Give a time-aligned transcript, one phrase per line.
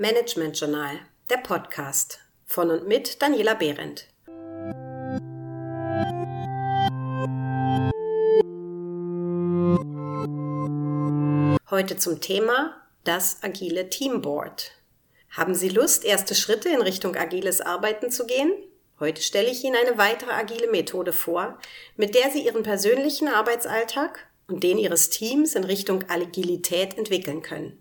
[0.00, 4.08] Management Journal, der Podcast von und mit Daniela Behrendt.
[11.70, 14.72] Heute zum Thema das agile Teamboard.
[15.32, 18.54] Haben Sie Lust, erste Schritte in Richtung agiles Arbeiten zu gehen?
[19.00, 21.58] Heute stelle ich Ihnen eine weitere agile Methode vor,
[21.98, 27.79] mit der Sie Ihren persönlichen Arbeitsalltag und den Ihres Teams in Richtung Agilität entwickeln können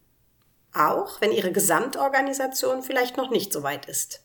[0.74, 4.24] auch wenn Ihre Gesamtorganisation vielleicht noch nicht so weit ist.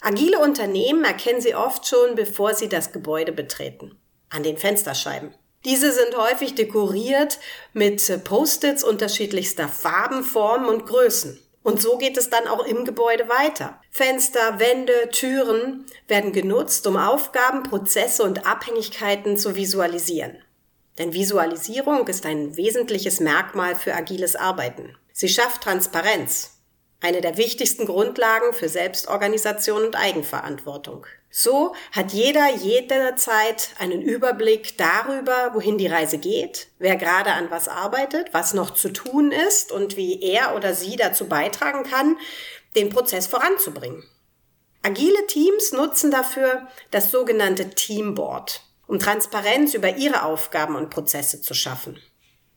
[0.00, 3.98] Agile Unternehmen erkennen Sie oft schon, bevor Sie das Gebäude betreten.
[4.28, 5.34] An den Fensterscheiben.
[5.64, 7.38] Diese sind häufig dekoriert
[7.72, 11.40] mit Post-its unterschiedlichster Farben, Formen und Größen.
[11.62, 13.80] Und so geht es dann auch im Gebäude weiter.
[13.90, 20.36] Fenster, Wände, Türen werden genutzt, um Aufgaben, Prozesse und Abhängigkeiten zu visualisieren.
[20.98, 24.96] Denn Visualisierung ist ein wesentliches Merkmal für agiles Arbeiten.
[25.12, 26.58] Sie schafft Transparenz,
[27.00, 31.06] eine der wichtigsten Grundlagen für Selbstorganisation und Eigenverantwortung.
[31.30, 37.66] So hat jeder jederzeit einen Überblick darüber, wohin die Reise geht, wer gerade an was
[37.66, 42.16] arbeitet, was noch zu tun ist und wie er oder sie dazu beitragen kann,
[42.76, 44.04] den Prozess voranzubringen.
[44.82, 51.54] Agile Teams nutzen dafür das sogenannte Teamboard, um Transparenz über ihre Aufgaben und Prozesse zu
[51.54, 52.00] schaffen.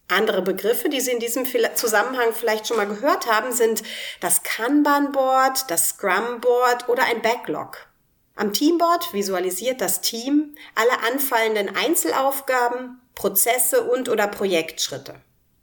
[0.10, 3.84] Andere Begriffe, die Sie in diesem Zusammenhang vielleicht schon mal gehört haben, sind
[4.22, 7.88] das Kanban-Board, das Scrum-Board oder ein Backlog.
[8.36, 15.16] Am Teamboard visualisiert das Team alle anfallenden Einzelaufgaben, Prozesse und oder Projektschritte.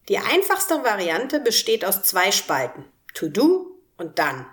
[0.08, 4.44] Die einfachste Variante besteht aus zwei Spalten, To-Do und Done.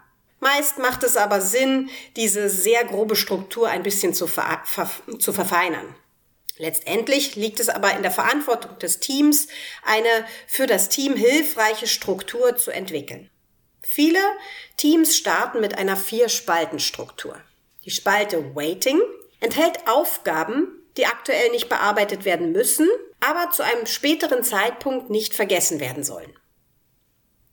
[0.41, 4.89] Meist macht es aber Sinn, diese sehr grobe Struktur ein bisschen zu, ver ver
[5.19, 5.95] zu verfeinern.
[6.57, 9.47] Letztendlich liegt es aber in der Verantwortung des Teams,
[9.83, 13.29] eine für das Team hilfreiche Struktur zu entwickeln.
[13.81, 14.19] Viele
[14.77, 17.39] Teams starten mit einer Vier-Spalten-Struktur.
[17.85, 18.99] Die Spalte Waiting
[19.41, 20.67] enthält Aufgaben,
[20.97, 22.87] die aktuell nicht bearbeitet werden müssen,
[23.19, 26.33] aber zu einem späteren Zeitpunkt nicht vergessen werden sollen.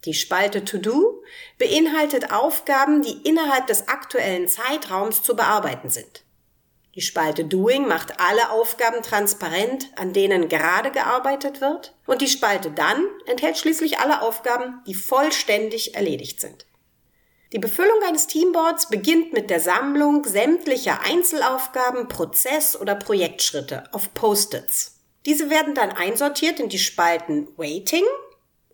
[0.05, 1.23] Die Spalte To Do
[1.59, 6.25] beinhaltet Aufgaben, die innerhalb des aktuellen Zeitraums zu bearbeiten sind.
[6.95, 11.95] Die Spalte Doing macht alle Aufgaben transparent, an denen gerade gearbeitet wird.
[12.07, 16.67] Und die Spalte Dann enthält schließlich alle Aufgaben, die vollständig erledigt sind.
[17.53, 24.99] Die Befüllung eines Teamboards beginnt mit der Sammlung sämtlicher Einzelaufgaben, Prozess- oder Projektschritte auf Post-its.
[25.25, 28.05] Diese werden dann einsortiert in die Spalten Waiting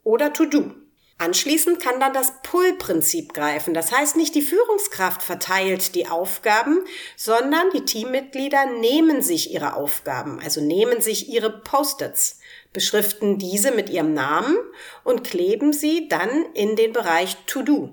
[0.02, 0.70] oder To Do.
[1.16, 3.72] Anschließend kann dann das Pull-Prinzip greifen.
[3.72, 6.84] Das heißt, nicht die Führungskraft verteilt die Aufgaben,
[7.16, 12.40] sondern die Teammitglieder nehmen sich ihre Aufgaben, also nehmen sich ihre Post-its,
[12.72, 14.56] beschriften diese mit ihrem Namen
[15.04, 17.92] und kleben sie dann in den Bereich To-Do.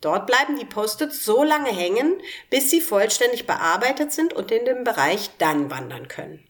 [0.00, 4.82] Dort bleiben die Post-its so lange hängen, bis sie vollständig bearbeitet sind und in den
[4.82, 6.42] Bereich Dann wandern können.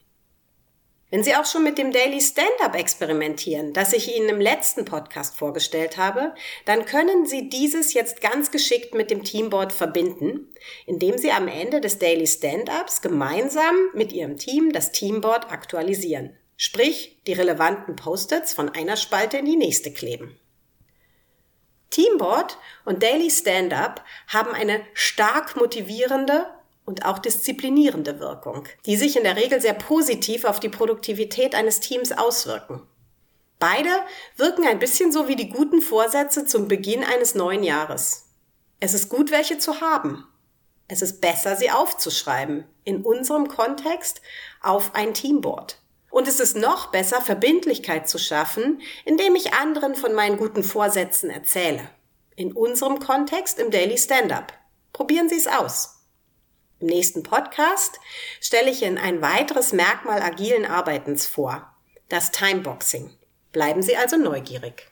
[1.10, 5.34] Wenn Sie auch schon mit dem Daily Stand-up experimentieren, das ich Ihnen im letzten Podcast
[5.34, 6.34] vorgestellt habe,
[6.66, 10.54] dann können Sie dieses jetzt ganz geschickt mit dem Teamboard verbinden,
[10.86, 16.36] indem Sie am Ende des Daily Stand-ups gemeinsam mit Ihrem Team das Teamboard aktualisieren.
[16.56, 20.38] Sprich, die relevanten Post-its von einer Spalte in die nächste kleben.
[21.90, 26.46] Teamboard und Daily Stand-up haben eine stark motivierende
[26.90, 31.78] und auch disziplinierende Wirkung, die sich in der Regel sehr positiv auf die Produktivität eines
[31.78, 32.82] Teams auswirken.
[33.60, 33.90] Beide
[34.36, 38.26] wirken ein bisschen so wie die guten Vorsätze zum Beginn eines neuen Jahres.
[38.80, 40.26] Es ist gut, welche zu haben.
[40.88, 44.20] Es ist besser, sie aufzuschreiben, in unserem Kontext
[44.60, 45.78] auf ein Teamboard.
[46.10, 51.30] Und es ist noch besser, Verbindlichkeit zu schaffen, indem ich anderen von meinen guten Vorsätzen
[51.30, 51.88] erzähle.
[52.34, 54.52] In unserem Kontext im Daily Stand-up.
[54.92, 55.99] Probieren Sie es aus.
[56.80, 58.00] Im nächsten Podcast
[58.40, 61.70] stelle ich Ihnen ein weiteres Merkmal agilen Arbeitens vor,
[62.08, 63.10] das Timeboxing.
[63.52, 64.89] Bleiben Sie also neugierig.